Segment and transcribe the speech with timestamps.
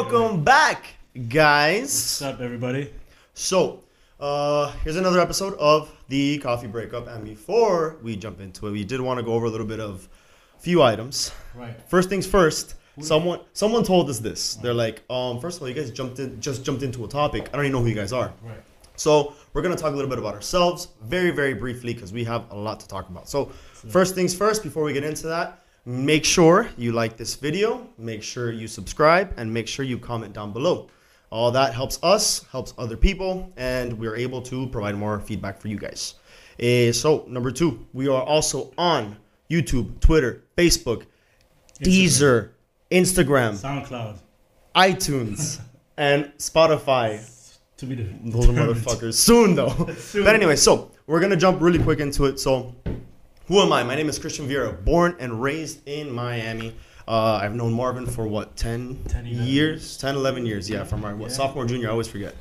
[0.00, 0.94] Welcome back,
[1.28, 1.82] guys.
[1.82, 2.90] What's up, everybody?
[3.34, 3.84] So,
[4.18, 7.06] uh, here's another episode of the coffee breakup.
[7.06, 9.78] And before we jump into it, we did want to go over a little bit
[9.78, 10.08] of
[10.56, 11.32] a few items.
[11.54, 11.78] Right.
[11.90, 12.76] First things first.
[13.02, 14.54] Someone someone told us this.
[14.54, 17.50] They're like, um, first of all, you guys jumped in, just jumped into a topic.
[17.52, 18.32] I don't even know who you guys are.
[18.42, 18.62] Right.
[18.96, 22.50] So we're gonna talk a little bit about ourselves, very very briefly, because we have
[22.50, 23.28] a lot to talk about.
[23.28, 27.88] So first things first, before we get into that, make sure you like this video,
[27.98, 30.88] make sure you subscribe, and make sure you comment down below.
[31.30, 35.68] All that helps us, helps other people, and we're able to provide more feedback for
[35.68, 36.14] you guys.
[36.58, 39.16] Eh, so number two, we are also on
[39.48, 41.04] YouTube, Twitter, Facebook,
[41.82, 42.50] Deezer,
[42.90, 44.18] Instagram, SoundCloud.
[44.74, 45.60] iTunes,
[45.96, 47.36] and Spotify.
[47.78, 49.14] To be the Those motherfuckers.
[49.14, 49.72] Soon though.
[50.22, 52.38] But anyway, so we're gonna jump really quick into it.
[52.38, 52.74] So,
[53.50, 53.82] who am I?
[53.82, 56.72] My name is Christian Vieira, born and raised in Miami.
[57.08, 60.70] Uh, I've known Marvin for what 10, 10, 11 years, 10, 11 years.
[60.70, 61.36] Yeah, from our what Yeah.
[61.36, 61.88] sophomore, junior.
[61.88, 62.36] I always forget.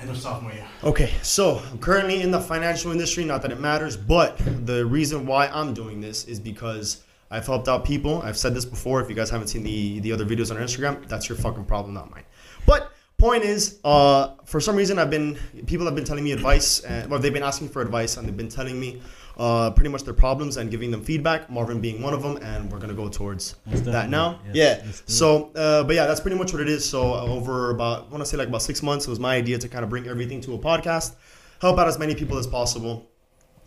[0.00, 0.64] End of sophomore year.
[0.82, 3.22] Okay, so I'm currently in the financial industry.
[3.22, 7.68] Not that it matters, but the reason why I'm doing this is because I've helped
[7.68, 8.22] out people.
[8.22, 9.02] I've said this before.
[9.02, 11.92] If you guys haven't seen the the other videos on Instagram, that's your fucking problem,
[11.92, 12.24] not mine.
[12.64, 15.36] But point is, uh, for some reason, I've been
[15.66, 18.36] people have been telling me advice, and well, they've been asking for advice, and they've
[18.36, 19.02] been telling me
[19.36, 21.50] uh, pretty much their problems and giving them feedback.
[21.50, 24.40] Marvin being one of them, and we're gonna go towards Most that now.
[24.52, 24.86] Yes, yeah.
[24.86, 25.10] let's do it.
[25.10, 26.88] So, uh, but yeah, that's pretty much what it is.
[26.88, 29.36] So uh, over about, I want to say like about six months, it was my
[29.36, 31.14] idea to kind of bring everything to a podcast,
[31.60, 33.10] help out as many people as possible.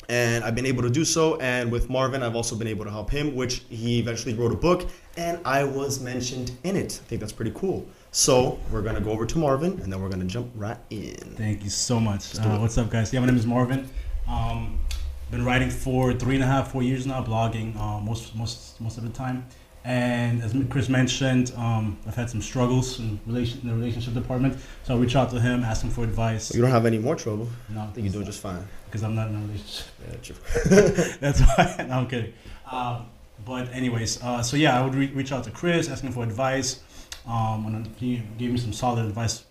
[0.08, 1.38] And I've been able to do so.
[1.38, 4.56] And with Marvin, I've also been able to help him, which he eventually wrote a
[4.56, 7.00] book, and I was mentioned in it.
[7.04, 7.86] I think that's pretty cool.
[8.10, 11.36] So we're gonna go over to Marvin, and then we're gonna jump right in.
[11.38, 12.40] Thank you so much.
[12.40, 13.14] Uh, what's up, guys?
[13.14, 13.88] Yeah, my name is Marvin.
[14.28, 14.79] Um,
[15.32, 18.98] been writing for three and a half, four years now, blogging uh, most most most
[18.98, 19.46] of the time.
[19.86, 24.58] And as Chris mentioned, um, I've had some struggles in relation in the relationship department.
[24.84, 26.54] So I reached out to him, ask him for advice.
[26.54, 27.48] You don't have any more trouble.
[27.70, 28.68] No, I think you're doing just fine.
[28.86, 29.86] because I'm not in a relationship.
[30.10, 30.36] Yeah, true.
[31.22, 31.86] That's why.
[31.88, 32.34] No, I'm kidding.
[32.70, 33.06] Um,
[33.46, 36.82] but anyways, uh, so yeah, I would re- reach out to Chris, asking for advice.
[37.26, 39.46] Um, and he gave me some solid advice,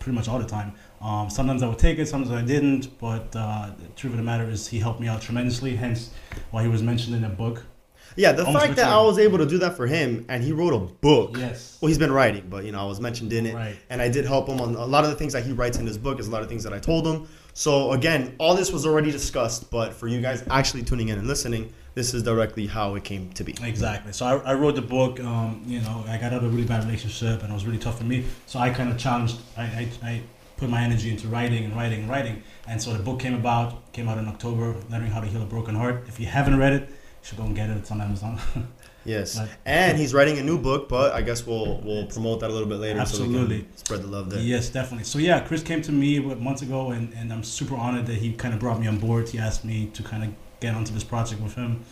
[0.00, 0.72] pretty much all the time.
[1.00, 2.98] Um, sometimes I would take it, sometimes I didn't.
[2.98, 5.76] But uh, the truth of the matter is, he helped me out tremendously.
[5.76, 6.10] Hence,
[6.50, 7.64] why he was mentioned in the book.
[8.14, 10.50] Yeah, the Almost fact that I was able to do that for him, and he
[10.52, 11.36] wrote a book.
[11.36, 11.76] Yes.
[11.82, 13.76] Well, he's been writing, but you know, I was mentioned in it, Right.
[13.90, 15.86] and I did help him on a lot of the things that he writes in
[15.86, 16.18] his book.
[16.18, 17.28] Is a lot of things that I told him.
[17.52, 21.26] So again, all this was already discussed, but for you guys actually tuning in and
[21.26, 23.54] listening, this is directly how it came to be.
[23.62, 24.12] Exactly.
[24.12, 25.18] So I, I wrote the book.
[25.18, 27.78] Um, you know, I got out of a really bad relationship, and it was really
[27.78, 28.24] tough for me.
[28.44, 29.38] So I kind of challenged.
[29.56, 30.22] I, I, I
[30.58, 32.42] put my energy into writing and writing and writing.
[32.68, 33.92] And so the book came about.
[33.94, 34.76] Came out in October.
[34.90, 36.04] Learning how to heal a broken heart.
[36.06, 37.78] If you haven't read it, you should go and get it.
[37.78, 38.38] It's on Amazon.
[39.06, 42.50] Yes, But- and he's writing a new book, but I guess we'll we'll promote that
[42.50, 42.96] a little bit later.
[43.06, 43.60] So Absolutely.
[43.60, 44.40] can spread the love there.
[44.40, 45.04] yes, definitely.
[45.04, 48.16] So yeah, Chris came to me what, months ago, and, and I'm super honored that
[48.16, 49.28] he kind of brought me on board.
[49.28, 50.30] He asked me to kind of
[50.60, 51.84] get onto this project with him.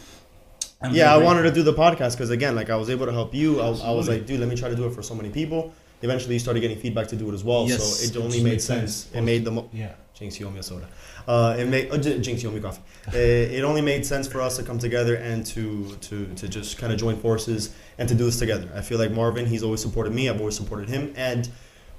[0.82, 3.12] I'm yeah, I wanted to do the podcast because again, like I was able to
[3.12, 3.60] help you.
[3.60, 5.72] I, I was like, dude, let me try to do it for so many people.
[6.02, 8.42] Eventually, you started getting feedback to do it as well, Yes, so it it only
[8.42, 8.94] made sense.
[9.04, 9.14] sense.
[9.16, 9.92] It made the mo- Yeah.
[10.12, 10.86] Jinx, you owe me a soda.
[11.26, 12.82] Uh, it made uh, J- Jinx, you owe me coffee.
[13.08, 16.78] Uh, it only made sense for us to come together and to to to just
[16.78, 18.68] kind of join forces and to do this together.
[18.74, 20.28] I feel like Marvin, he's always supported me.
[20.28, 21.48] I've always supported him, and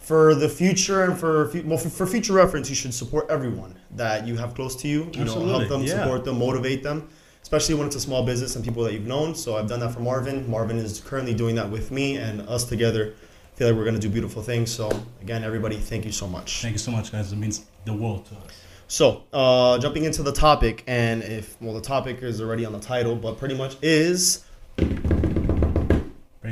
[0.06, 4.28] for the future and for well for, for future reference, you should support everyone that
[4.28, 5.10] you have close to you.
[5.13, 6.04] You know, help them, yeah.
[6.04, 7.10] support them, motivate them.
[7.42, 9.36] Especially when it's a small business and people that you've known.
[9.36, 10.50] So I've done that for Marvin.
[10.50, 14.00] Marvin is currently doing that with me, and us together I feel like we're gonna
[14.00, 14.72] do beautiful things.
[14.72, 14.92] So
[15.22, 16.62] again, everybody, thank you so much.
[16.62, 17.31] Thank you so much, guys.
[17.34, 18.62] It means the world to us.
[18.88, 22.80] So, uh, jumping into the topic, and if well, the topic is already on the
[22.80, 24.45] title, but pretty much is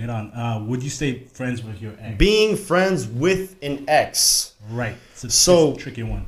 [0.04, 0.32] Bring it on.
[0.34, 2.18] Uh, would you stay friends with your ex?
[2.18, 4.54] being friends with an ex.
[4.70, 4.96] right.
[5.14, 6.26] It's a, So- it's a tricky one.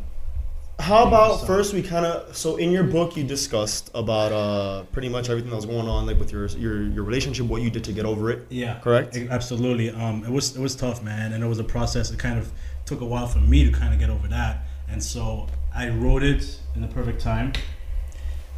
[0.80, 4.84] How about So- first we kind of so in your book you discussed about uh
[4.92, 7.70] pretty much everything that was going on like with your your your relationship, what you
[7.70, 8.46] did to get over it.
[8.50, 9.16] Yeah, Correct?
[9.18, 9.90] Absolutely.
[9.90, 12.12] Um, it was it was tough, man, and it was a process.
[12.12, 12.52] It kind of
[12.86, 16.24] took a while for me to kind of get over that, and so I wrote
[16.24, 17.54] it in the perfect time.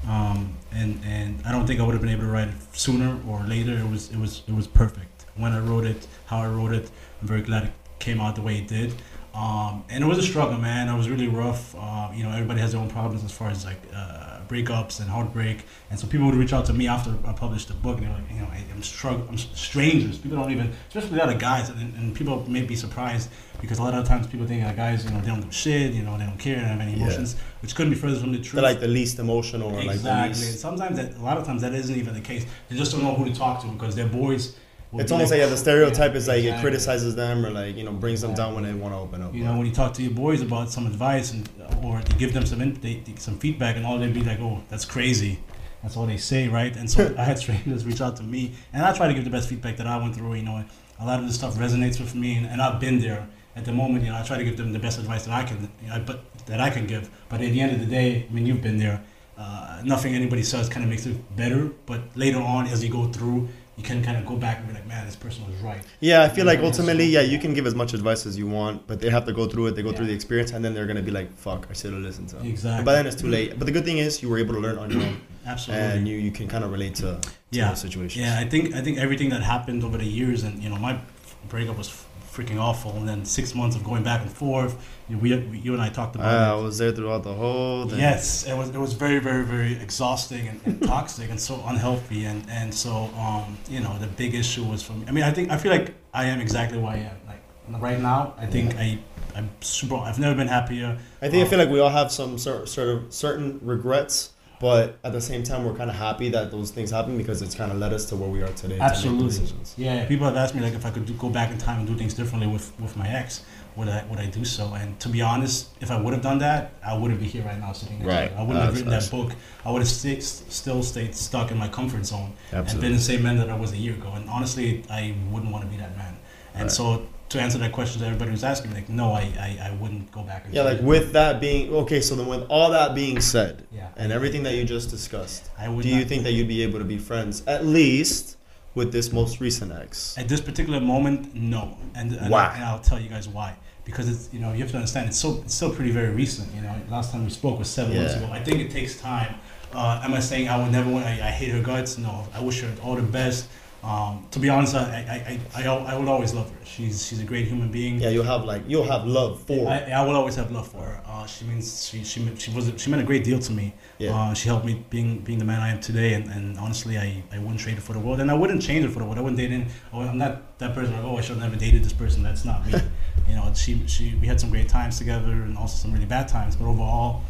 [0.08, 3.20] Um, and and I don't think I would have been able to write it sooner
[3.28, 3.74] or later.
[3.74, 6.90] It was it was it was perfect when I wrote it, how I wrote it.
[7.22, 8.94] I'm very glad it came out the way it did.
[9.38, 10.90] Um, and it was a struggle, man.
[10.90, 11.76] It was really rough.
[11.78, 15.08] Uh, you know, everybody has their own problems as far as like uh, breakups and
[15.08, 15.64] heartbreak.
[15.92, 18.14] And so people would reach out to me after I published the book, and they're
[18.14, 19.30] like, you know, I, I'm struggling.
[19.30, 20.18] I'm strangers.
[20.18, 23.30] People don't even, especially a lot of guys, and, and people may be surprised
[23.62, 25.94] because a lot of times people think that guys, you know, they don't give shit.
[25.94, 27.04] You know, they don't care, they don't have any Yeah.
[27.04, 28.54] emotions, which couldn't be further from the truth.
[28.54, 30.46] They're like the least emotional or like exactly.
[30.46, 30.62] least.
[30.62, 32.46] Sometimes that, a lot of times that isn't even the case.
[32.70, 34.56] They just don't know who to talk to because their boys.
[34.94, 37.92] It's almost like yeah, the stereotype is like it criticizes them or like you know
[37.92, 39.34] brings them down when they want to open up.
[39.34, 41.48] You know, when you talk to your boys about some advice and
[41.84, 44.40] or you give them some in, they, they- some feedback, and all they'd be like,
[44.40, 45.40] "Oh, that's crazy."
[45.84, 46.76] That's all they say, right?
[46.76, 49.30] And so I had strangers reach out to me, and I try to give the
[49.30, 50.34] best feedback that I went through.
[50.36, 50.64] You know,
[51.00, 53.72] a lot of this stuff resonates with me, and, and I've been there at the
[53.74, 54.04] moment.
[54.06, 56.02] You know, I try to give them the best advice that I can, you know,
[56.06, 57.10] but that I can give.
[57.30, 59.04] But at the end of the day, I mean, you've been there.
[59.38, 63.08] Uh, nothing anybody says kind of makes it better, but later on, as you go
[63.12, 63.48] through,
[63.78, 66.24] you can kind of go back and be like, "Man, this person was right." Yeah,
[66.24, 69.00] I feel like ultimately, yeah, you can give as much advice as you want, but
[69.00, 69.76] they have to go through it.
[69.76, 72.02] They go through the experience, and then they're gonna be like, "Fuck, I should have
[72.02, 72.48] listened to." Them.
[72.48, 72.84] Exactly.
[72.86, 73.58] But then it's too late.
[73.58, 75.86] But the good thing is, you were able to learn on your own, Absolutely.
[75.86, 77.74] and you, you can kind of relate to, to Yeah.
[77.76, 78.18] situations.
[78.18, 81.00] Yeah, I think I think everything that happened over the years, and you know, my
[81.48, 82.04] breakup was
[82.38, 84.76] freaking awful, and then six months of going back and forth.
[85.10, 86.28] You, know, we, we you and I talked about.
[86.28, 86.62] I it.
[86.62, 88.00] was there throughout the whole thing.
[88.00, 92.26] Yes, it was it was very very very exhausting and, and toxic and so unhealthy
[92.26, 95.06] and and so um you know the big issue was for me.
[95.08, 98.00] I mean I think I feel like I am exactly where I am like right
[98.00, 98.36] now.
[98.38, 99.00] I think I
[99.38, 99.96] I'm super.
[99.96, 100.98] I've never been happier.
[101.22, 104.98] I think I feel like we all have some sort, sort of certain regrets, but
[105.04, 107.72] at the same time, we're kind of happy that those things happened because it's kind
[107.72, 108.76] of led us to where we are today.
[108.76, 109.28] To make Absolutely.
[109.28, 109.76] decisions.
[109.78, 111.88] Yeah, people have asked me like if I could do, go back in time and
[111.88, 113.44] do things differently with, with my ex,
[113.76, 114.74] would I would I do so?
[114.74, 117.60] And to be honest, if I would have done that, I wouldn't be here right
[117.60, 118.28] now sitting next Right.
[118.30, 118.40] to you.
[118.40, 119.34] I wouldn't have written that book.
[119.64, 123.22] I would have st- still stayed stuck in my comfort zone and been the same
[123.22, 124.14] man that I was a year ago.
[124.16, 126.18] And honestly, I wouldn't want to be that man.
[126.56, 126.72] And Right.
[126.72, 130.12] so to answer that question that everybody was asking, like no, I, I, I wouldn't
[130.12, 130.46] go back.
[130.46, 130.84] And Yeah, like it.
[130.84, 134.56] with that being okay, so then with all that being said, yeah, and everything that
[134.56, 135.84] you just discussed, I would.
[135.84, 138.38] do you think that you'd be able to be friends at least
[138.76, 140.18] with this most recent ex?
[140.18, 142.46] At this particular moment, no, and, and, Why?
[142.48, 143.56] I, and I'll tell you guys why.
[143.84, 146.54] Because it's you know you have to understand it's so it's still pretty very recent.
[146.54, 148.30] You know, last time we spoke was seven months ago.
[148.32, 149.36] I think it takes time.
[149.74, 151.06] Uh, am I saying I would never want?
[151.06, 151.98] I, I hate her guts.
[151.98, 153.48] No, I wish her all the best.
[153.84, 156.66] Um, to be honest, I, I, I, I, I would always love her.
[156.66, 158.00] She's she's a great human being.
[158.00, 159.70] Yeah, you'll have like you'll have love for.
[159.70, 161.02] I, I will always have love for her.
[161.06, 163.74] Uh, she means she she meant- she was she meant a great deal to me.
[164.00, 164.14] Yeah.
[164.16, 167.24] Uh, she helped me being being the man I am today, and, and honestly, I,
[167.32, 169.20] I wouldn't trade it for the world, and I wouldn't change it for the world.
[169.20, 169.68] I wouldn't date in.
[169.94, 170.94] Oh, I'm not that person.
[170.94, 172.24] Like, oh, I should have never dated this person.
[172.24, 172.74] That's not me.
[173.30, 176.28] you know, she she we had some great times together, and also some really bad
[176.28, 176.56] times.
[176.56, 177.22] But overall,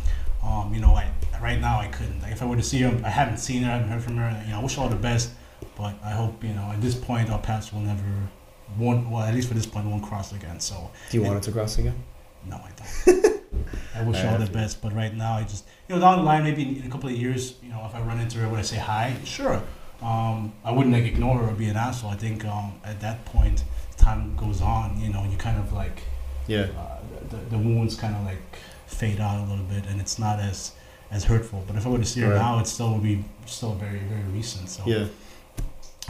[0.43, 1.11] um, you know, I
[1.41, 2.21] right now I couldn't.
[2.21, 4.17] Like, if I were to see her, I haven't seen her, I haven't heard from
[4.17, 4.41] her.
[4.45, 5.31] You know, I wish her all the best,
[5.77, 8.01] but I hope you know at this point our paths will never.
[8.77, 10.59] Won't, well, at least for this point, won't cross again.
[10.59, 11.95] So Do you want it to cross again?
[12.45, 13.41] no, I don't.
[13.95, 14.51] I wish I all the to.
[14.51, 16.89] best, but right now I just you know down the line maybe in, in a
[16.91, 19.15] couple of years you know if I run into her would I say hi?
[19.23, 19.63] Sure.
[20.01, 22.11] Um, I wouldn't like ignore her or be an asshole.
[22.11, 23.63] I think um, at that point
[23.95, 24.99] time goes on.
[24.99, 26.03] You know you kind of like
[26.47, 26.67] Yeah.
[26.77, 26.99] uh,
[27.29, 28.41] the, the wounds kind of like
[28.85, 30.73] fade out a little bit and it's not as
[31.09, 31.63] as hurtful.
[31.65, 32.35] But if I were to see her Right.
[32.35, 34.69] now, it still would be still very very recent.
[34.69, 35.07] So Yeah.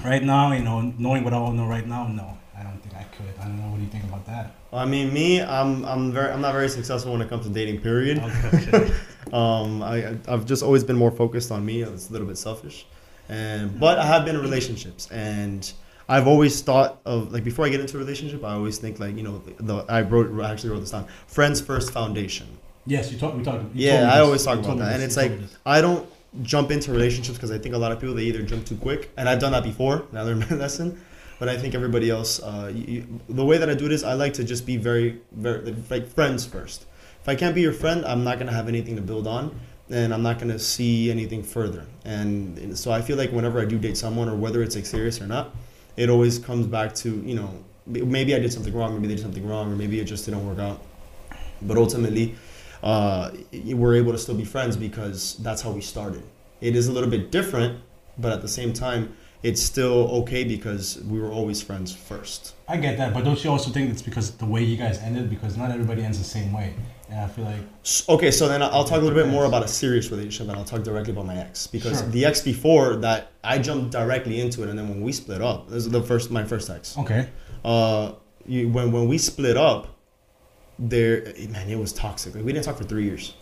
[0.04, 2.96] Right now you know knowing what I all know right now, no, I don't think
[2.96, 3.34] I could.
[3.39, 3.70] I don't know.
[3.70, 4.56] What do you think about that?
[4.74, 7.82] I mean, me, I'm I'm very I'm not very successful when it comes to dating.
[7.82, 8.20] Period.
[8.20, 8.92] Okay.
[9.34, 11.82] Um, I I've just always been more focused on me.
[11.82, 12.86] It's a little bit selfish,
[13.27, 15.70] and but I have been in relationships, and
[16.08, 19.18] I've always thought of like before I get into a relationship, I always think like
[19.18, 21.08] you know the I wrote I actually wrote this down.
[21.27, 22.48] Friends first foundation.
[22.86, 23.36] Yes, you talk.
[23.36, 23.63] We talked.
[23.75, 25.58] you Yeah, I always talk about that, and it's like told me this.
[25.66, 26.10] I don't
[26.41, 29.12] jump into relationships because I think a lot of people they either jump too quick,
[29.17, 30.06] and I've done that before.
[30.12, 31.00] Now I learned my lesson.
[31.39, 34.13] But I think everybody else, uh, you- the way that I do it is I
[34.13, 36.86] like to just be very, very like friends first.
[37.22, 40.13] If I can't be your friend, I'm not gonna have anything to build on, and
[40.13, 41.86] I'm not gonna see anything further.
[42.06, 44.86] And, and so I feel like whenever I do date someone, or whether it's like
[44.88, 45.53] serious or not,
[45.96, 47.51] it always comes back to you know
[47.86, 50.46] maybe I did something wrong, maybe they did something wrong, or maybe it just didn't
[50.48, 50.82] work out.
[51.62, 52.36] But ultimately,
[52.84, 56.24] uh, we're able to still be friends because that's how we started.
[56.62, 57.80] It is a little bit different,
[58.18, 62.56] but at the same time, it's still okay because we were always friends first.
[62.68, 65.30] I get that, but don't you also think it's because the way you guys ended?
[65.30, 66.74] Because not everybody ends the same way,
[67.10, 67.60] and I feel like
[68.10, 70.66] Okay, so then I'll talk a little bit more about a serious relationship, and I'll
[70.66, 72.10] talk directly about my ex because Sure.
[72.10, 75.70] the ex before that I jumped directly into it, and then when we split up,
[75.70, 76.98] this is the first my first ex.
[76.98, 77.30] okay,
[77.64, 78.14] Uh,
[78.48, 79.97] you, when when we split up,
[80.80, 82.36] there man, it was toxic.
[82.36, 83.34] Like we didn't talk for three years.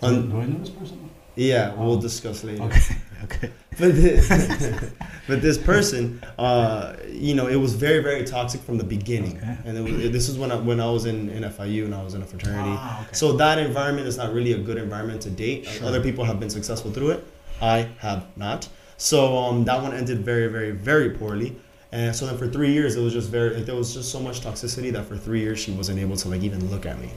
[0.00, 1.10] Do I know this person?
[1.36, 2.62] yeah, we'll discuss later.
[2.64, 4.28] Okay, okay, but this,
[5.28, 9.56] but this person, uh, you know, it was very very toxic from the beginning, Okay.
[9.64, 12.02] and it was, this is when I, when I was in, in FIU and I
[12.02, 12.76] was in a fraternity.
[12.78, 13.14] Ah, okay.
[13.14, 15.66] So that environment is not really a good environment to date.
[15.66, 15.86] Sure.
[15.88, 17.26] Other people have been successful through it.
[17.62, 18.68] I have not.
[18.96, 21.56] So um, that one ended very very very poorly.
[21.94, 24.18] And so then for three years it was just very like, there was just so
[24.18, 27.08] much toxicity that for three years she wasn't able to like even look at me.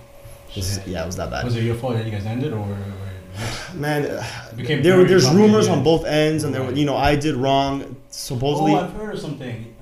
[0.51, 1.45] It was- yeah, it was that bad.
[1.45, 2.59] was it your fault that you guys ended, or?
[2.59, 2.77] or
[3.73, 4.23] Man, uh,
[4.55, 7.95] there, there's rumors on both ends, and there, were- you know, I did wrong.
[8.09, 9.75] Supposedly, oh, I've heard of something.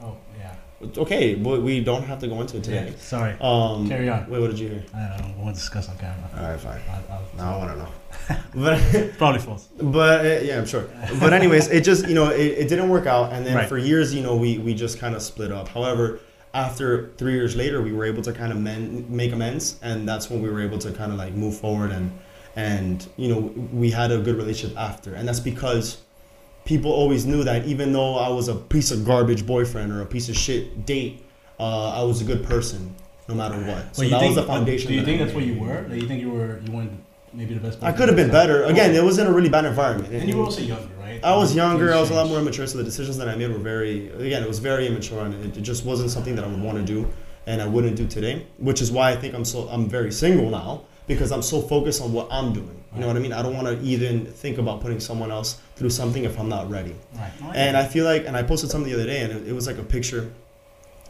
[0.97, 2.89] Okay, but we don't have to go into it today.
[2.91, 3.33] Yeah, sorry.
[3.39, 4.29] Um, Carry on.
[4.29, 4.83] Wait, what did you hear?
[4.93, 6.29] I don't want to discuss on camera.
[6.37, 6.81] All right, fine.
[7.37, 7.89] Now I want to know.
[8.55, 9.69] but Probably false.
[9.81, 10.87] but uh, yeah, I'm sure.
[11.19, 13.69] But anyways, it just you know it, it didn't work out, and then Right.
[13.69, 15.69] for years, you know, we we just kind of split up.
[15.69, 16.19] However,
[16.53, 20.29] after three years later, we were able to kind of men, make amends, and that's
[20.29, 22.11] when we were able to kind of like move forward and
[22.57, 23.39] and you know
[23.73, 25.97] we had a good relationship after, and that's because
[26.65, 30.05] people always knew that even though I was a piece of garbage boyfriend or a
[30.05, 31.23] piece of shit date,
[31.59, 32.93] uh, I was a good person
[33.27, 33.95] no matter what.
[33.95, 34.87] So you that think, was the foundation.
[34.89, 35.85] Do you that think I that's what you were?
[35.89, 36.91] Like, you think you were you weren't
[37.33, 37.81] maybe the best?
[37.81, 38.63] I could have been better.
[38.65, 40.13] Again, it was in a really bad environment.
[40.13, 41.23] And you were also younger, right?
[41.23, 41.93] I was younger.
[41.93, 44.09] I was a lot more immature, so the decisions that I made were very.
[44.09, 46.77] Again, it was very immature, and it, it just wasn't something that I would want
[46.77, 47.07] to do,
[47.47, 48.45] and I wouldn't do today.
[48.57, 49.67] Which is why I think I'm so.
[49.69, 52.83] I'm very single now because I'm so focused on what I'm doing.
[52.95, 53.33] You know what I mean?
[53.33, 56.69] I don't want to even think about putting someone else through something if I'm not
[56.69, 56.95] ready.
[57.13, 57.31] Right.
[57.53, 59.67] And I feel like, and I posted something the other day, and it, it was
[59.67, 60.31] like a picture.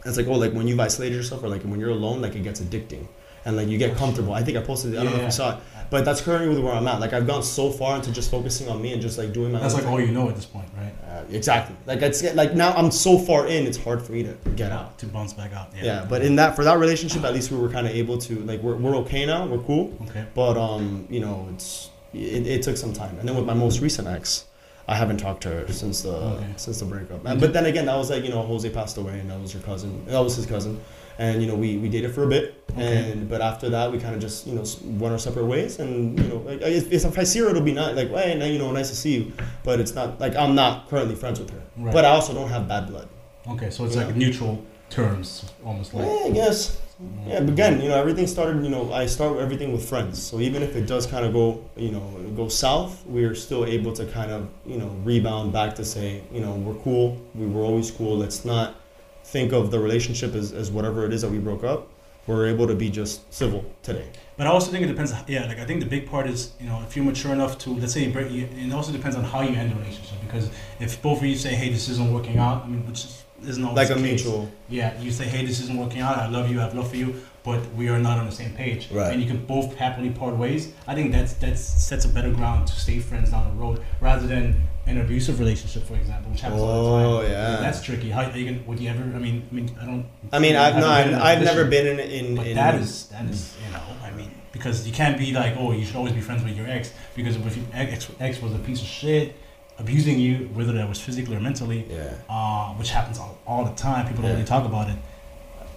[0.04, 2.42] It's like, oh, like when you've isolated yourself, or like when you're alone, like it
[2.42, 3.06] gets addicting,
[3.46, 4.34] and like you get comfortable.
[4.34, 4.98] I think I posted it.
[4.98, 7.00] I don't know if you saw it, but that's currently where I'm at.
[7.00, 9.60] Like I've gone so far into just focusing on me and just like doing my.
[9.60, 9.92] That's own like thing.
[9.94, 10.92] all you know at this point, right?
[11.08, 11.76] Uh, exactly.
[11.86, 14.98] Like it's like now I'm so far in, it's hard for me to get out.
[14.98, 15.70] To bounce back out.
[15.76, 15.84] Yeah.
[15.84, 18.34] Yeah, but in that for that relationship, at least we were kind of able to
[18.40, 19.96] like we're, we're okay now, we're cool.
[20.10, 20.26] Okay.
[20.34, 23.16] But um, you know, it's it, it took some time.
[23.20, 24.46] And then with my most recent ex,
[24.88, 26.52] I haven't talked to her since the Okay.
[26.56, 27.22] since the breakup.
[27.22, 29.62] But then again, that was like you know Jose passed away, and that was your
[29.62, 30.04] cousin.
[30.06, 30.80] That was his cousin,
[31.18, 33.10] and you know we we dated for a bit, Okay.
[33.12, 34.64] and but after that we kind of just you know
[35.00, 37.72] went our separate ways, and you know like if, if I see her, it'll be
[37.72, 39.32] nice, like hey, you know, nice to see you.
[39.64, 41.62] But it's not like I'm not currently friends with her.
[41.76, 41.92] Right.
[41.92, 43.08] But I also don't have bad blood.
[43.48, 46.06] Okay, so it's like neutral terms, almost like.
[46.06, 46.80] Yeah, I guess.
[47.02, 47.28] Mm.
[47.28, 48.62] Yeah, but again, you know, everything started.
[48.64, 50.22] You know, I start everything with friends.
[50.22, 52.02] So even if it does kind of go, you know,
[52.34, 56.40] go south, we're still able to kind of, you know, rebound back to say, you
[56.40, 57.20] know, we're cool.
[57.34, 58.16] We were always cool.
[58.16, 58.76] Let's not
[59.26, 61.88] think of the relationship as, as whatever it is that we broke up.
[62.26, 64.08] We're able to be just civil today.
[64.36, 65.12] But I also think it depends.
[65.28, 67.70] Yeah, like I think the big part is you know if you're mature enough to
[67.70, 68.32] let's say you break.
[68.32, 71.36] You, it also depends on how you end the relationship because if both of you
[71.36, 74.08] say hey this isn't working out, I mean which is, isn't always Like the a
[74.08, 74.24] case.
[74.24, 74.50] mutual.
[74.68, 76.18] Yeah, you say hey this isn't working out.
[76.18, 76.58] I love you.
[76.58, 77.14] I have love for you,
[77.44, 78.90] but we are not on the same page.
[78.90, 79.12] Right.
[79.12, 80.72] And you can both happily part ways.
[80.88, 84.26] I think that's that sets a better ground to stay friends down the road rather
[84.26, 87.06] than an abusive relationship, for example, which happens all the time.
[87.06, 87.56] Oh, yeah.
[87.56, 88.10] That's tricky.
[88.10, 88.62] How are you gonna?
[88.66, 89.02] Would you ever?
[89.02, 90.06] I mean, I mean, I don't.
[90.32, 93.56] I mean, I've, haven't I've, never been in, in, But in that is that is
[93.64, 96.42] you know I mean because you can't be like oh you should always be friends
[96.42, 99.36] with your ex because if your ex ex was a piece of shit
[99.78, 102.14] abusing you whether that was physically or mentally yeah.
[102.30, 104.96] uh, which happens all, all the time people don't really talk about it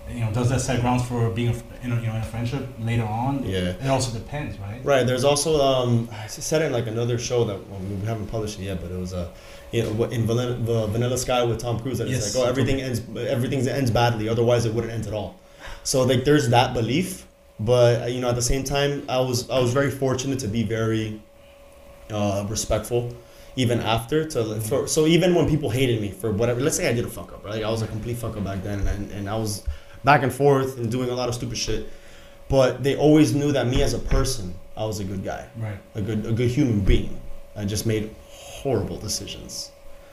[0.09, 2.23] you know does that set grounds for being a, in a, you know in a
[2.23, 3.75] friendship later on Yeah.
[3.85, 5.05] it also depends right Right.
[5.05, 8.59] There's also um, I said it in like another show that well, we haven't published
[8.59, 9.29] it yet, but it was a,
[9.71, 13.01] you know, in Vanilla, Vanilla Sky with Tom Cruise that it's like, oh, everything ends,
[13.17, 15.35] everything ends badly, otherwise it wouldn't end at all.
[15.83, 17.27] So like, there's that belief,
[17.59, 20.47] but uh, you know, at the same time, I was I was very fortunate to
[20.47, 21.21] be very,
[22.09, 23.13] uh, respectful.
[23.55, 26.93] Even after to for, so even when people hated me for whatever let's say I
[26.93, 29.27] did a fuck up right I was a complete fuck up back then and, and
[29.29, 29.63] I was
[30.03, 31.89] back and forth and doing a lot of stupid shit
[32.49, 35.77] but they always knew that me as a person I was a good guy right
[35.95, 37.19] a good a good human being.
[37.55, 39.71] I just made horrible decisions.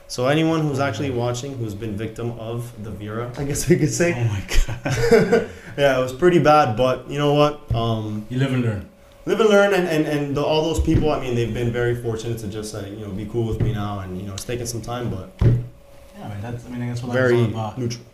[0.09, 3.91] So anyone who's actually watching who's been victim of the Vieira, I guess we could
[3.91, 4.13] say.
[4.13, 6.77] oh my god yeah, it was pretty bad.
[6.77, 7.73] But you know what?
[7.73, 8.89] Um, you live and learn
[9.25, 11.11] live and learn, and and, and the, all those people.
[11.11, 13.73] I mean, they've been very fortunate to just like you know be cool with me
[13.73, 16.87] now, and you know it's taken some time, but yeah I mean that's I mean
[16.87, 18.05] that's what very life's all about neutral.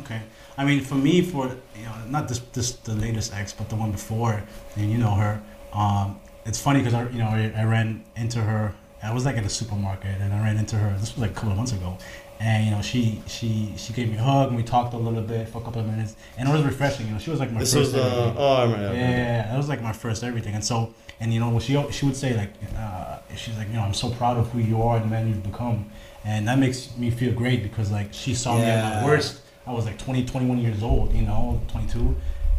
[0.00, 0.20] Okay.
[0.56, 1.46] I mean, for me, for
[1.76, 4.42] you know, not this this the latest ex, but the one before,
[4.76, 5.40] and you know her.
[5.72, 9.36] Um, it's funny because I you know I, I ran into her I was like
[9.36, 10.90] at a supermarket and I ran into her.
[10.98, 11.98] This was like a couple of months ago,
[12.40, 15.20] and you know she she she gave me a hug and we talked a little
[15.22, 17.06] bit for a couple of minutes, and it was refreshing.
[17.06, 17.92] You know, she was like my This first.
[17.92, 18.34] was uh, everything.
[18.38, 18.94] oh, I remember.
[18.94, 21.72] yeah, yeah, yeah, that was like my first everything, and so and you know she
[21.90, 24.82] she would say like uh, she's like you know I'm so proud of who you
[24.82, 25.90] are and the man you've become,
[26.24, 29.40] and that makes me feel great because like she saw me at my worst.
[29.66, 32.14] I was like 20, 21 years old, you know, 22,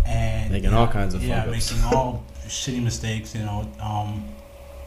[0.05, 3.67] and Making all kinds of yeah, making all shitty mistakes, you know.
[3.81, 4.27] Um,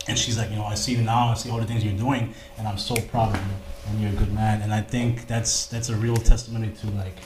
[0.09, 1.29] and she's like, you know, I see you now.
[1.29, 3.53] I see all the things you're doing, and I'm so proud of you.
[3.89, 4.63] And you're a good man.
[4.63, 7.17] And I think that's that's a real testimony to like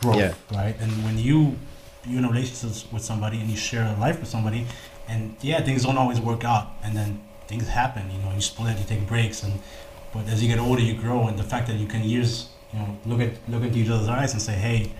[0.00, 0.34] growth, Yeah.
[0.52, 0.76] right?
[0.80, 1.56] And when you
[2.06, 4.66] you're in a relationship with somebody and you share a life with somebody,
[5.08, 8.10] and yeah, things don't always work out, and then things happen.
[8.10, 9.60] You know, you split, you take breaks, and
[10.12, 12.80] but as you get older, you grow, and the fact that you can years, you
[12.80, 14.90] know, look at look into each other's eyes and say, hey,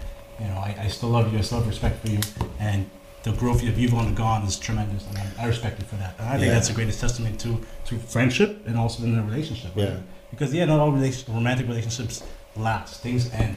[0.40, 2.20] you know, I, I still love you, I still have respect for you,
[2.60, 2.88] and
[3.24, 6.14] the growth that you've undergone is tremendous, and I, I respect you for that.
[6.18, 6.52] And I think Yeah.
[6.54, 9.74] that's the greatest testament to to friendship and also in a relationship.
[9.76, 9.88] right?
[9.88, 9.96] Yeah.
[10.30, 12.22] Because yeah, not all romantic relationships
[12.56, 13.02] last.
[13.02, 13.56] Things end.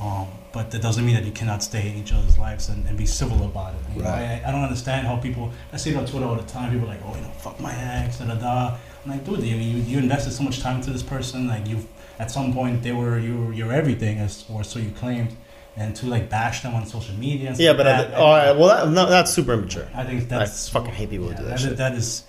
[0.00, 2.98] Um, but that doesn't mean that you cannot stay in each other's lives and, and
[2.98, 4.02] be civil about it.
[4.02, 4.42] Right.
[4.44, 5.52] I, I don't understand how people.
[5.72, 6.72] I see it on Twitter all the time.
[6.72, 8.76] People are like, oh, you know, fuck my ex, da da da.
[9.04, 11.46] I'm like, dude, you, you you invested so much time into this person.
[11.46, 11.78] Like you,
[12.18, 15.36] at some point, they were your your everything, as or so you claimed.
[15.76, 17.48] And to like bash them on social media.
[17.50, 19.88] And Yeah, but like I, that, all right, well, that, no, that's super immature.
[19.92, 21.76] I think that's fucking hate people who do that, that is- shit.
[21.76, 22.22] That is,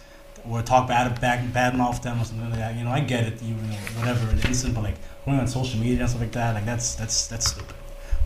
[0.49, 2.75] or talk bad, bad, bad mouth them or something like that.
[2.75, 3.39] You know, I get it.
[3.43, 6.31] You know, whatever it is, instant but like going on social media and stuff like
[6.31, 7.75] that, like that's that's that's stupid.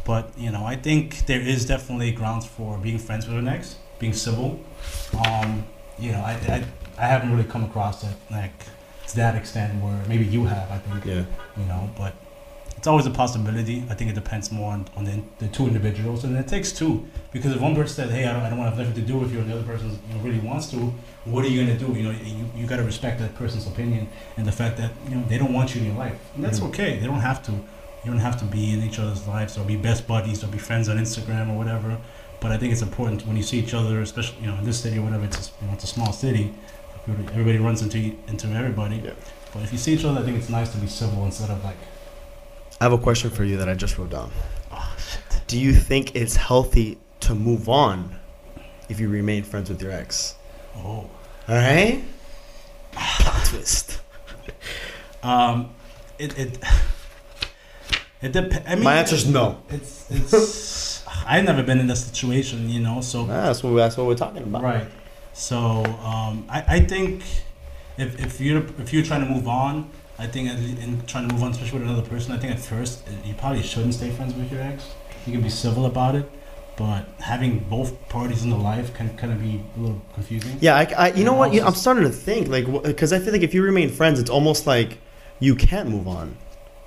[0.06, 3.76] But you know, I think there is definitely grounds for being friends with an ex,
[4.00, 4.58] being civil.
[5.28, 5.66] Um,
[5.98, 6.64] you know, I, I
[6.98, 8.54] I haven't really come across it like
[9.10, 10.70] to that extent where maybe you have.
[10.72, 11.24] I think Yeah.
[11.58, 12.14] you know, but
[12.78, 13.84] it's always a possibility.
[13.90, 17.06] I think it depends more on, on the, the two individuals, and it takes two.
[17.34, 19.08] Because if one person says, "Hey, I don't, I don't want to have nothing to
[19.14, 20.78] do with you," and the other person you know, really wants to,
[21.26, 21.88] what are you gonna do?
[22.00, 25.16] You know, you, you got to respect that person's opinion and the fact that you
[25.16, 26.68] know they don't want you in your life, and that's Mhm.
[26.70, 26.92] okay.
[27.00, 27.52] They don't have to.
[28.06, 30.58] You don't have to be in each other's lives or be best buddies or be
[30.58, 31.98] friends on Instagram or whatever.
[32.40, 34.80] But I think it's important when you see each other, especially you know in this
[34.80, 35.26] city or whatever.
[35.26, 36.54] It's you know, it's a small city.
[37.08, 38.98] Everybody runs into into everybody.
[38.98, 39.12] Yeah.
[39.54, 41.64] But if you see each other, I think it's nice to be civil instead of
[41.64, 41.78] like,
[42.80, 44.32] I have a question for you that I just wrote down.
[44.72, 45.42] oh shit.
[45.48, 48.16] Do you think it's healthy to move on
[48.90, 50.36] if you remain friends with your ex?
[50.78, 50.82] Oh.
[50.84, 51.10] All
[51.48, 52.04] right.
[52.92, 54.00] Plot twist.
[55.24, 55.72] Um,
[56.20, 56.60] it it
[58.22, 58.68] it depends.
[58.68, 59.62] I mean, My answer is no.
[59.70, 61.08] It's it's.
[61.26, 63.02] I've never been in that situation, you know.
[63.02, 64.62] So that's what that's what we're talking about.
[64.64, 64.88] right.
[65.40, 67.24] So um, I I think
[67.98, 71.44] if if you're if you're trying to move on, I think in trying to move
[71.44, 74.34] on, especially with another person, I think at first uh, you probably shouldn't stay friends
[74.34, 74.94] with your ex.
[75.26, 76.30] You can be civil about it,
[76.76, 80.58] but having both parties in the life can kind of be a little confusing.
[80.60, 81.54] Yeah, I, I you know what?
[81.54, 84.30] You, I'm starting to think like because I feel like if you remain friends, it's
[84.30, 84.98] almost like
[85.40, 86.36] you can't move on.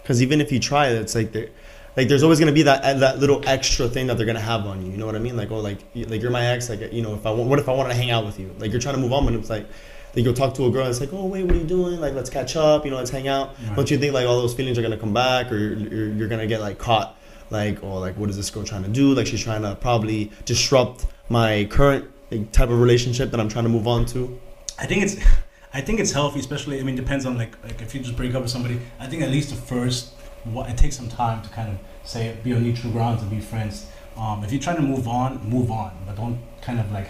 [0.03, 1.49] Because even if you try, it's like there,
[1.96, 4.66] like there's always gonna be that eh, that little extra thing that they're gonna have
[4.66, 4.92] on you.
[4.92, 5.37] You know what I mean?
[5.37, 6.68] Like oh, like like you're my ex.
[6.70, 8.55] Like you know, if I wa- what if I wanted to hang out with you?
[8.59, 9.66] Like you're trying to move on, but it's like.
[10.14, 11.98] Like you'll talk to a girl and it's like, oh wait, what are you doing?
[11.98, 13.57] Like let's catch up, you know, let's hang out.
[13.66, 13.76] Right.
[13.76, 16.28] Don't you think like all those feelings are gonna come back, or you're, you're, you're
[16.28, 17.16] gonna get like caught,
[17.48, 19.14] like oh like what is this girl trying to do?
[19.14, 23.64] Like she's trying to probably disrupt my current like, type of relationship that I'm trying
[23.64, 24.38] to move on to.
[24.78, 25.16] I think it's
[25.72, 28.35] I think it's healthy, especially I mean depends on like like if you just break
[28.35, 28.81] up with somebody.
[29.00, 30.12] I think at least the first
[30.44, 33.40] what it takes some time to kind of say be on neutral grounds and be
[33.40, 33.87] friends.
[34.16, 37.09] Um, if you're trying to move on, move on, but don't kind of like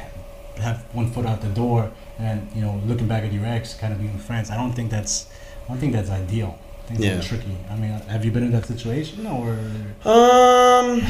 [0.59, 3.93] have one foot out the door and you know looking back at your ex, kind
[3.93, 4.51] of being friends.
[4.51, 5.27] I don't think that's
[5.65, 6.59] I don't think that's ideal.
[6.85, 7.21] I think Yeah.
[7.21, 7.57] tricky.
[7.71, 9.53] I mean, have you been in that situation or?
[10.05, 11.03] Um,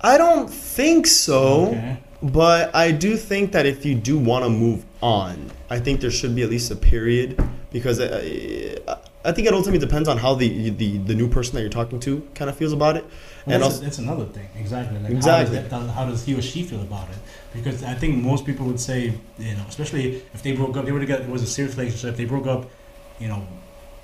[0.00, 1.66] I don't think so.
[1.66, 1.98] Okay.
[2.22, 6.10] But I do think that if you do want to move on, I think there
[6.10, 10.34] should be at least a period because uh, I think it ultimately depends on how
[10.34, 13.04] the, the the new person that you're talking to kind of feels about it.
[13.04, 14.48] Well, and that's, also, that's another thing.
[14.56, 14.98] Exactly.
[14.98, 15.56] Like Exactly.
[15.56, 17.16] How does, that, how does he or she feel about it?
[17.52, 20.92] Because I think most people would say, you know, especially if they broke up, they
[20.92, 21.22] were together.
[21.22, 22.12] It was a serious relationship.
[22.12, 22.70] If they broke up,
[23.18, 23.46] you know,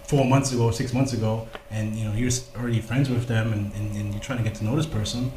[0.05, 3.73] four months ago, six months ago, and you know you're already friends with them, and,
[3.73, 5.33] and, and you're trying to get to know this person.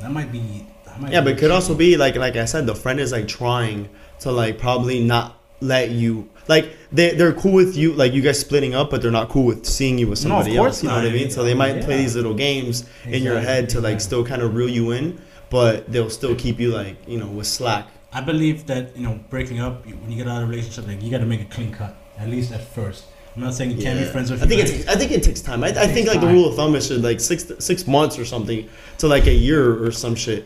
[0.00, 0.64] That might be.
[0.86, 3.00] That might yeah, be but it could also be like like I said, the friend
[3.00, 3.88] is like trying
[4.20, 8.40] to like probably not let you like they they're cool with you like you guys
[8.40, 10.82] splitting up, but they're not cool with seeing you with No, somebody course else.
[10.82, 11.04] You know not.
[11.04, 11.30] what I mean?
[11.30, 14.00] So they might play these little games in your head to like exactly.
[14.00, 17.46] still kind of reel you in, but they'll still keep you like you know with
[17.46, 17.86] slack.
[18.12, 21.02] I believe that you know breaking up when you get out of a relationship, like
[21.02, 23.04] you got to make a clean cut at least at first.
[23.36, 24.42] I'm not saying you can't be friends with.
[24.42, 24.88] I think it's.
[24.88, 25.62] I think it takes time.
[25.62, 28.24] I, I think like the rule of thumb is should like six six months or
[28.24, 30.44] something to like a year or some shit.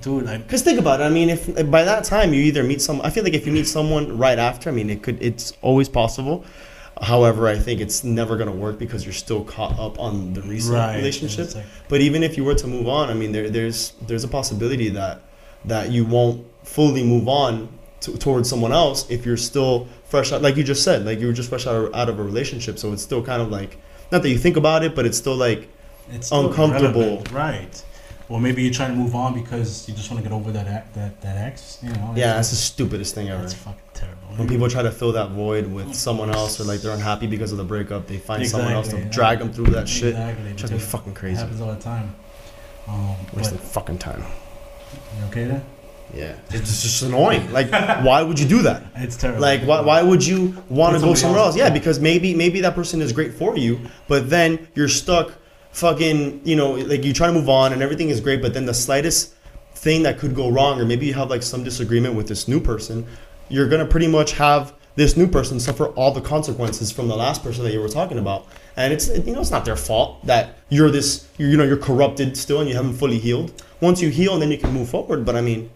[0.00, 0.48] Dude.
[0.48, 1.04] Cause think about it.
[1.04, 3.52] I mean, if by that time you either meet some, I feel like if you
[3.52, 5.22] meet someone right after, I mean, it could.
[5.22, 6.44] It's always possible.
[7.00, 10.74] However, I think it's never gonna work because you're still caught up on the recent
[10.76, 10.96] Right.
[10.96, 11.54] relationship.
[11.54, 14.28] Like- But even if you were to move on, I mean, there, there's there's a
[14.28, 15.20] possibility that
[15.64, 17.68] that you won't fully move on
[18.02, 21.26] to, towards someone else if you're still fresh out, like you just said, like you
[21.26, 22.78] were just fresh out of, out of a relationship.
[22.78, 23.78] So it's still kind of like
[24.12, 25.68] not that you think about it, but it's still like
[26.12, 27.00] it's still uncomfortable.
[27.00, 27.82] relevant, right?
[28.28, 30.66] Or maybe you're trying to move on because you just want to get over that
[30.66, 31.78] ex- that that ex.
[31.82, 32.12] You know?
[32.16, 33.40] yeah, that's the stupidest thing ever.
[33.42, 34.18] that's fucking terrible.
[34.36, 37.52] When people try to fill that void with someone else, or like they're unhappy because
[37.52, 40.10] of the breakup, they find someone else to Exactly, drag them through that shit.
[40.10, 40.52] Exactly.
[40.54, 41.36] Drives me fucking It crazy.
[41.40, 42.14] happens all the time.
[42.88, 44.24] Um, Wasting fucking time.
[45.18, 45.62] you okay there?
[46.14, 47.50] Yeah, it's just annoying.
[47.52, 47.70] Like,
[48.04, 48.82] why would you do that?
[48.96, 49.40] It's terrible.
[49.40, 51.56] Like, why, why would you want to go somewhere else, else?
[51.56, 51.70] Yeah, yeah.
[51.72, 55.32] because maybe maybe that person is great for you, but then you're stuck,
[55.72, 58.66] fucking, you know, like you try to move on and everything is great, but then
[58.66, 59.34] the slightest
[59.74, 62.60] thing that could go wrong, or maybe you have like some disagreement with this new
[62.60, 63.06] person,
[63.48, 67.42] you're gonna pretty much have this new person suffer all the consequences from the last
[67.42, 68.46] person that you were talking about.
[68.76, 71.76] And it's you know it's not their fault that you're this you're, you know you're
[71.76, 73.62] corrupted still and you haven't fully healed.
[73.80, 75.24] Once you heal, then you can move forward.
[75.24, 75.70] But I mean,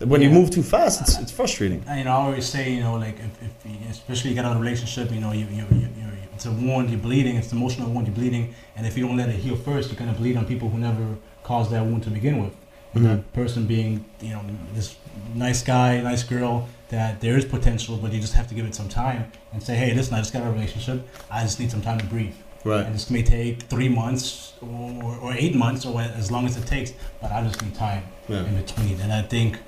[0.00, 1.84] when you move too fast, it's, it's frustrating.
[1.86, 4.52] And, you know, I always say, you know, like if, if especially you get out
[4.52, 6.01] of a relationship, you know, you, you, you, you
[6.34, 9.16] it's a wound, you're bleeding, it's an emotional wound, you're bleeding, and if you don't
[9.16, 12.10] let it heal first, you're gonna bleed on people who never caused that wound to
[12.10, 12.54] begin with.
[12.94, 13.08] And Mhm.
[13.08, 14.42] that person being, you know,
[14.74, 14.96] this
[15.34, 18.74] nice guy, nice girl, that there is potential, but you just have to give it
[18.74, 21.80] some time and say, hey, listen, I just got a relationship, I just need some
[21.80, 22.34] time to breathe.
[22.64, 22.84] Right.
[22.86, 26.66] And this may take three months or, or eight months or as long as it
[26.66, 28.44] takes, but I just need time Yeah.
[28.44, 29.00] in between.
[29.00, 29.58] And I think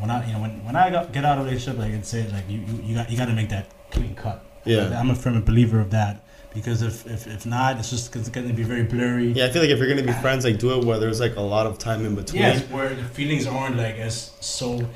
[0.00, 2.04] when I, you know, when, when I got, get out of a relationship, like it
[2.04, 4.42] says, like you, you, you got, you got to make that clean cut.
[4.64, 4.98] Yeah.
[4.98, 6.22] I'm a firm believer of that
[6.54, 9.28] because if, if, if not, it's just it's going to be very blurry.
[9.32, 11.36] Yeah, I feel like if you're gonna be friends, like do it where there's like
[11.36, 12.42] a lot of time in between.
[12.42, 14.88] Yes, where the feelings aren't like as so,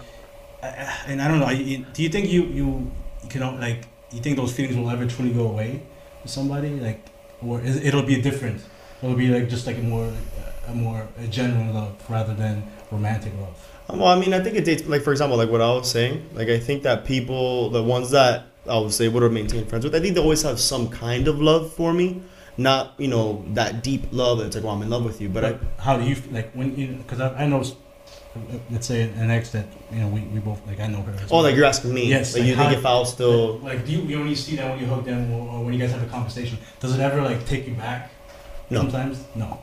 [1.06, 1.46] and I don't know.
[1.46, 2.90] I- Do you think you you
[3.32, 5.82] you know like you think those feelings will ever truly go away
[6.22, 7.04] with somebody like,
[7.42, 8.60] or it'll be different?
[9.02, 10.12] It'll be like just like a more
[10.66, 13.56] a more a genuine love rather than romantic love.
[13.88, 16.28] Well, I mean, I think it dates like for example, like what I was saying.
[16.34, 19.94] Like I think that people, the ones that I was able to maintain friends with,
[19.94, 22.22] I think they always have some kind of love for me.
[22.56, 25.44] Not you know that deep love that's like, well, I'm in love with you, but
[25.44, 26.88] I, how do you like when you?
[26.88, 27.62] Because I, I know,
[28.70, 31.14] let's say an ex that you know we, we both like I know her.
[31.30, 32.06] oh, like you're asking me.
[32.06, 33.58] Yes, Like like you think if I'll still?
[33.58, 35.78] like do you, you only see that when you hook them or, or when you
[35.78, 36.58] guys have a conversation?
[36.80, 38.10] Does it ever like take you back?
[38.70, 38.80] No.
[38.80, 39.60] Sometimes no.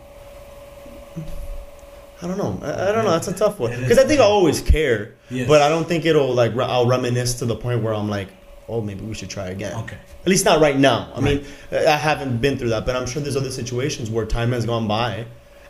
[2.22, 2.60] I don't know.
[2.64, 3.12] I, I don't know.
[3.12, 5.48] That's a tough one because I think I always care, Yes.
[5.50, 8.30] but I don't think it'll like I'll reminisce to the point where I'm like,
[8.68, 9.76] oh, maybe we should try again.
[9.84, 9.98] Okay.
[10.22, 11.12] At least not right now.
[11.16, 14.52] I mean, I haven't been through that, but I'm sure there's other situations where time
[14.52, 15.26] has gone by,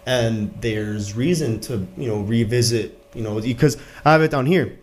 [0.05, 2.99] and there's reason to you know revisit.
[3.13, 4.77] You know, because I have it down here.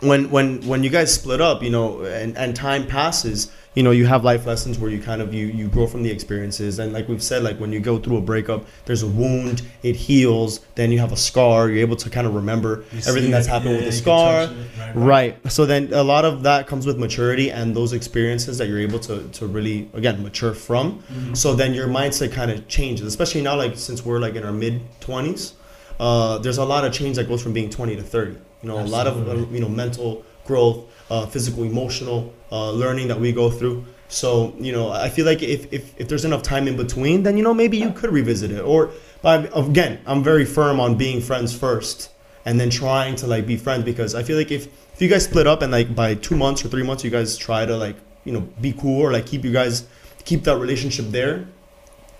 [0.00, 3.90] When when when you guys split up, you know, and, and time passes, you know,
[3.90, 6.92] you have life lessons where you kind of you you grow from the experiences, and
[6.92, 10.60] like we've said, like when you go through a breakup, there's a wound, it heals,
[10.74, 13.76] then you have a scar, you're able to kind of remember You everything that's happened
[13.76, 15.52] with the scar, it, right, Right.
[15.52, 18.98] So then a lot of that comes with maturity and those experiences that you're able
[19.00, 21.02] to, to really again mature from.
[21.12, 21.36] Mhm.
[21.36, 24.52] So then your mindset kind of changes, especially now like since we're like in our
[24.52, 25.54] mid 20s.
[25.98, 28.32] Uh, there's a lot of change that goes from being 20 to 30.
[28.62, 33.08] You know, a lot of uh, you know mental growth, uh, physical, emotional uh, learning
[33.08, 33.84] that we go through.
[34.08, 37.36] So you know, I feel like if, if if there's enough time in between, then
[37.38, 38.60] you know maybe you could revisit it.
[38.60, 38.90] Or
[39.22, 42.10] but again, I'm very firm on being friends first
[42.44, 45.24] and then trying to like be friends because I feel like if if you guys
[45.24, 47.96] split up and like by two months or three months you guys try to like
[48.24, 49.86] you know be cool or like keep you guys
[50.24, 51.46] keep that relationship there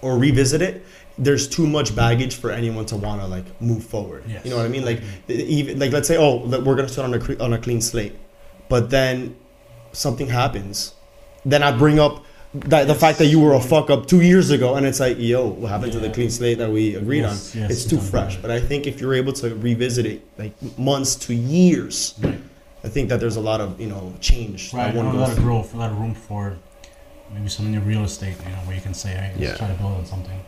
[0.01, 0.83] or revisit it
[1.19, 4.45] there's too much baggage for anyone to want to like move forward Yes.
[4.45, 7.15] you know what i mean like even like let's say oh we're gonna start on
[7.15, 8.15] a on a clean slate
[8.69, 9.37] but then
[9.93, 10.95] something happens
[11.45, 12.25] then i bring up
[12.55, 15.17] that the fact that you were a fuck up two years ago and it's like
[15.19, 17.99] yo what happened to the clean slate that we agreed Yes, on yes, it's too
[17.99, 22.39] fresh but i think if you're able to revisit it like months to years Right.
[22.85, 24.93] i think that there's a lot of you know change Right.
[24.93, 26.57] that one and a lot of growth, a lot of room for
[27.33, 28.35] maybe some new real estate.
[28.45, 29.57] You know, where you can say, hey, let's Yeah.
[29.57, 30.39] try to build on something.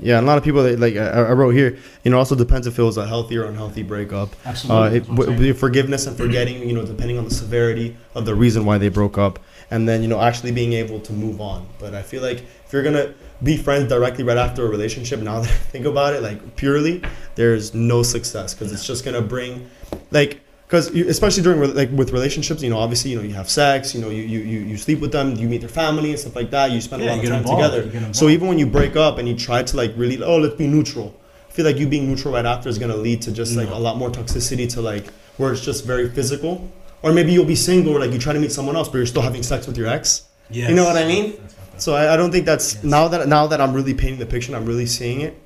[0.00, 1.78] Yeah, and a lot of people that like I, I wrote here.
[2.02, 4.32] You know, also depends if it was a healthy or unhealthy breakup.
[4.44, 4.98] Uh, Absolutely.
[4.98, 6.68] it, I'm w- w- forgiveness and forgetting.
[6.68, 9.38] You know, depending on the severity of the reason why they broke up,
[9.70, 11.66] and then you know actually being able to move on.
[11.78, 15.40] But I feel like if you're gonna be friends directly right after a relationship, now
[15.40, 17.02] that I think about it, like purely,
[17.36, 19.70] there's no success because it's just gonna bring,
[20.10, 20.40] like.
[20.74, 24.00] Because especially during like with relationships, you know, obviously, you know, you have sex, you
[24.00, 26.50] know, you, you, you, you sleep with them, you meet their family and stuff like
[26.50, 26.72] that.
[26.72, 28.12] You spend Yeah, a lot of time involved, together.
[28.14, 30.66] So even when you break up and you try to like really, oh, let's be
[30.66, 31.14] neutral.
[31.48, 33.76] I feel like you being neutral right after is gonna lead to just like No.
[33.76, 35.06] a lot more toxicity to like
[35.36, 36.68] where it's just very physical.
[37.02, 39.06] Or maybe you'll be single or like you try to meet someone else, but you're
[39.06, 40.24] still having sex with your ex.
[40.50, 40.68] Yes.
[40.70, 41.36] You know what I mean?
[41.40, 41.80] That's fucked up.
[41.80, 42.82] So I, I don't think that's Yes.
[42.82, 45.40] now that now that I'm really painting the picture, and I'm really seeing it.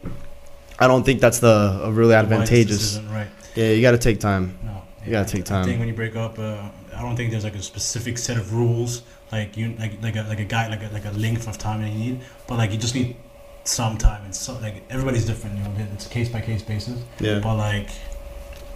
[0.78, 2.98] I don't think that's the a really advantageous.
[3.12, 3.26] right.
[3.56, 4.56] Yeah, you got to take time.
[4.64, 7.44] No, You gotta take I think when you break up, uh, I don't think there's
[7.44, 10.82] like a specific set of rules, like you like like a like a guy like
[10.82, 13.16] a like a length of time that you need, but like you just need
[13.64, 15.56] some time and so like everybody's different.
[15.56, 17.02] You know, it's a case by case basis.
[17.20, 17.40] Yeah.
[17.40, 17.88] But like,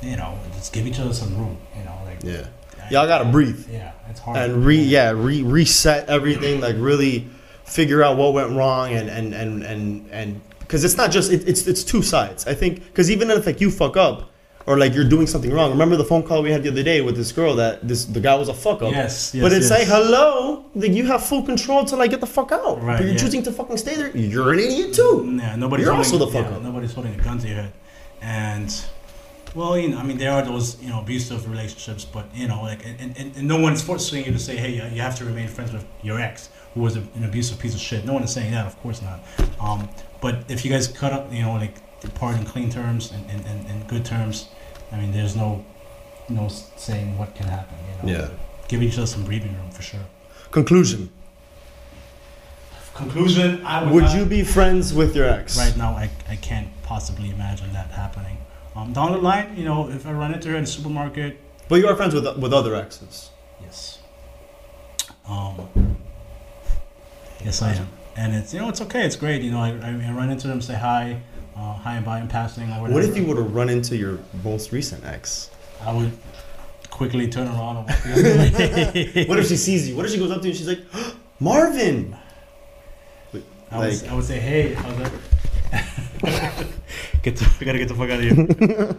[0.02, 1.56] you know, just give each other some room.
[1.76, 2.48] You know, like Yeah.
[2.90, 3.68] Y'all gotta breathe.
[3.70, 4.36] Yeah, it's hard.
[4.36, 7.26] and re yeah re reset everything like really
[7.64, 11.48] figure out what went wrong and and and and and because it's not just it,
[11.48, 14.31] it's it's two sides i think because even if like you fuck up
[14.66, 17.00] or like you're doing something wrong remember the phone call we had the other day
[17.00, 19.68] with this girl that this the guy was a fuck up Yes, yes, but it's
[19.70, 19.78] yes.
[19.78, 23.04] like hello like you have full control to like get the fuck out Right, but
[23.04, 23.18] you're yeah.
[23.18, 26.32] choosing to fucking stay there you're an idiot too Yeah, nobody's You're holding, also the
[26.32, 26.62] fuck yeah, up.
[26.62, 27.72] Nobody's holding a gun to your head,
[28.20, 28.84] and
[29.54, 32.62] well, you know, I mean, there are those you know abusive relationships, but you know,
[32.62, 35.46] like, and, and, and no one's forcing you to say, hey, you have to remain
[35.48, 38.06] friends with your ex who was an abusive piece of shit.
[38.06, 39.20] No one is saying that, of course not.
[39.60, 39.90] Um,
[40.22, 43.44] but if you guys cut up, you know, like depart in clean terms and, and,
[43.46, 44.48] and, and good terms,
[44.90, 45.64] I mean, there's no
[46.28, 47.76] no saying what can happen.
[47.88, 48.28] You know, Yeah.
[48.68, 50.00] give each other some breathing room for sure.
[50.50, 51.10] conclusion.
[52.94, 55.56] Conclusion: I would, would not- you be friends with your ex?
[55.56, 58.36] Right now I, I can't possibly imagine that happening.
[58.76, 61.38] Um, down the line you know if i run into her in the supermarket.
[61.68, 63.30] But you are friends with with other exes.
[63.62, 63.98] Yes.
[65.28, 65.96] Um,
[67.44, 67.88] yes i am.
[68.16, 69.04] And it's you know it's okay.
[69.06, 69.40] It's great.
[69.42, 71.22] You know i, I, I run into them say hi
[71.84, 74.18] uh, hi and in passing or whatever what if you were to run into your
[74.44, 75.50] most recent ex
[75.82, 76.12] i would
[76.92, 79.96] quickly turn around and walk the other way What if she sees you?
[79.96, 80.84] What if she goes up to you and she's like,
[81.40, 82.16] Marvin?
[83.70, 85.12] I would, I would say, hey, how's that?
[87.22, 88.34] get the, we gotta get the fuck out of here.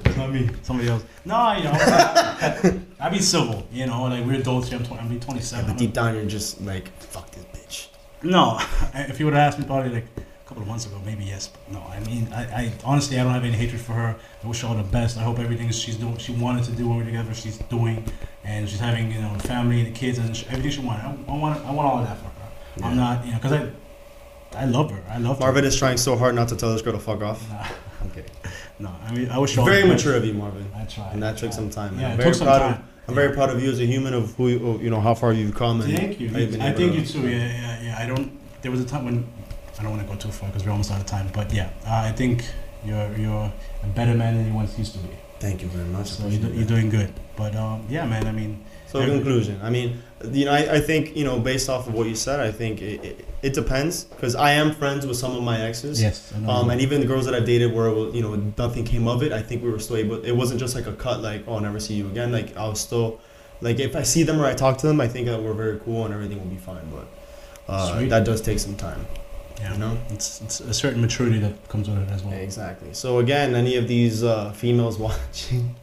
[0.04, 1.04] It's not me, somebody else.
[1.24, 4.80] No, you know, I, I, be civil, you know, like we're adults here.
[4.80, 5.67] I'm, 20, I'm be 27.
[5.67, 7.88] But deep down, you're just like, fuck this bitch.
[8.24, 8.60] No,
[8.96, 10.08] if you would have asked me probably like
[10.54, 11.48] couple of months ago, maybe yes.
[11.48, 14.16] But no, I mean, I, I honestly, I don't have any hatred for her.
[14.44, 15.18] I wish her all the best.
[15.18, 18.06] I hope everything she's doing, she wanted to do over together, she's doing,
[18.44, 21.06] and she's having you know, family and the kids and everything she wanted.
[21.06, 22.88] I, I want, I want all of that for her.
[22.88, 23.72] I'm not, you know, because I,
[24.56, 25.04] I love her.
[25.10, 25.46] I love her.
[25.46, 27.50] Marvin is trying so hard not to tell this girl to fuck off.
[27.50, 27.68] Nah.
[28.12, 28.26] Okay.
[28.80, 30.70] No, I mean I wish all Very the mature of you, Marvin.
[30.76, 31.13] I tried.
[31.13, 31.98] And I that took some time.
[31.98, 32.74] Yeah, I'm it very took some proud time.
[32.74, 32.80] of.
[33.08, 35.32] I'm very proud of you as a human of who you, you know how far
[35.32, 35.80] you've come.
[35.80, 36.30] And Thank you.
[36.36, 37.22] I able thank you too.
[37.22, 37.98] Yeah, yeah, yeah.
[37.98, 38.38] I don't.
[38.62, 39.26] There was a time when
[39.80, 41.30] I don't want to go too far because we're almost out of time.
[41.34, 42.44] But yeah, uh, I think
[42.86, 43.52] you're you're
[43.84, 45.10] a better man than you once used to be.
[45.40, 46.08] Thank you very much.
[46.08, 47.12] So you're, you're doing good.
[47.36, 48.28] But um, yeah, man.
[48.28, 51.68] I mean, So in conclusion, I mean, you know, I, I think you know, based
[51.70, 55.06] off of what you said, I think it, it, it depends because I am friends
[55.06, 56.00] with some of my exes.
[56.02, 56.32] yes.
[56.34, 59.08] I know Um, and even the girls that I've dated where you know nothing came
[59.08, 60.24] of it, I think we were still able.
[60.24, 62.32] It wasn't just like a cut, like oh, I'll never see you again.
[62.32, 63.20] Like I was still,
[63.60, 65.80] like if I see them or I talk to them, I think that we're very
[65.80, 66.86] cool and everything will be fine.
[66.96, 67.08] But
[67.68, 69.06] uh, that does take some time.
[69.60, 69.74] Yeah.
[69.74, 69.98] you know?
[70.10, 72.34] it's, it's a certain maturity that comes with it as well.
[72.34, 72.94] Exactly.
[72.94, 75.76] So again, any of these uh, females watching,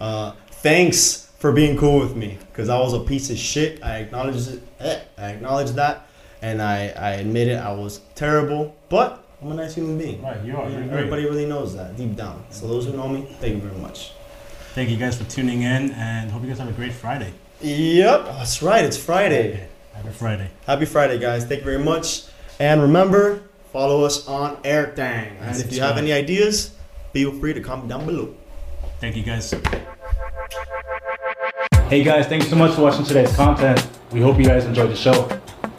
[0.00, 3.82] uh, thanks for being cool with me because I was a piece of shit.
[3.82, 4.62] I acknowledge it.
[4.80, 6.06] eh, I acknowledge that,
[6.42, 7.56] and I I admit it.
[7.56, 10.20] I was terrible, but I'm a nice human being.
[10.22, 10.44] Right.
[10.44, 10.68] You are.
[10.68, 10.90] Great.
[10.90, 12.44] Everybody really knows that deep down.
[12.50, 14.12] So those who know me, thank you very much.
[14.74, 17.32] Thank you guys for tuning in, and hope you guys have a great Friday.
[17.60, 18.84] Yep, that's right.
[18.84, 19.68] It's Friday.
[19.94, 20.50] Happy Friday.
[20.66, 21.44] Happy Friday, guys.
[21.44, 22.24] Thank you very much.
[22.60, 23.42] And remember,
[23.72, 25.30] follow us on Airtang.
[25.40, 26.72] And And if you have any ideas,
[27.12, 28.34] feel free to comment down below.
[29.00, 29.54] Thank you guys.
[31.88, 33.86] Hey guys, thanks so much for watching today's content.
[34.10, 35.28] We hope you guys enjoyed the show.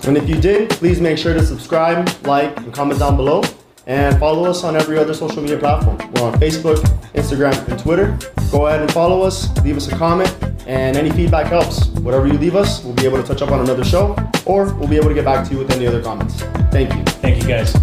[0.08, 3.44] And if you did, please make sure to subscribe, like, and comment down below.
[3.86, 5.98] And follow us on every other social media platform.
[6.14, 6.78] We're on Facebook,
[7.14, 8.18] Instagram, and Twitter.
[8.52, 10.34] Go ahead and follow us, leave us a comment,
[10.68, 11.88] and any feedback helps.
[11.88, 14.88] Whatever you leave us, we'll be able to touch up on another show, or we'll
[14.88, 16.42] be able to get back to you with any other comments.
[16.72, 17.04] Thank you.
[17.04, 17.76] Thank you guys.